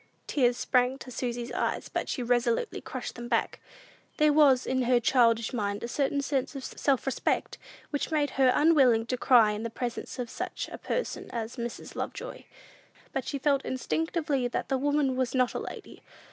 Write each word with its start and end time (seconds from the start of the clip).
Tears 0.25 0.57
sprang 0.57 0.97
to 0.97 1.11
Susy's 1.11 1.51
eyes, 1.51 1.87
but 1.87 2.09
she 2.09 2.23
resolutely 2.23 2.81
crushed 2.81 3.13
them 3.13 3.27
back. 3.27 3.59
There 4.17 4.33
was, 4.33 4.65
in 4.65 4.81
her 4.85 4.99
childish 4.99 5.53
mind, 5.53 5.83
a 5.83 5.87
certain 5.87 6.21
sense 6.23 6.55
of 6.55 6.63
self 6.63 7.05
respect, 7.05 7.59
which 7.91 8.09
made 8.09 8.31
her 8.31 8.51
unwilling 8.55 9.05
to 9.05 9.15
cry 9.17 9.51
in 9.51 9.61
the 9.61 9.69
presence 9.69 10.17
of 10.17 10.27
such 10.27 10.67
a 10.71 10.79
person 10.79 11.29
as 11.29 11.55
Mrs. 11.57 11.95
Lovejoy. 11.95 12.45
She 13.21 13.37
felt 13.37 13.63
instinctively 13.63 14.47
that 14.47 14.69
the 14.69 14.79
woman 14.79 15.15
was 15.15 15.35
not 15.35 15.53
a 15.53 15.59
lady. 15.59 16.01